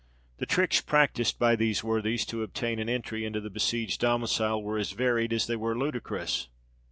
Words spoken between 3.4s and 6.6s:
besieged domicile, were as varied as they were ludicrous.